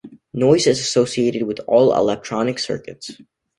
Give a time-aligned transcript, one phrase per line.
[0.33, 3.11] Noise is associated with all electronic circuits.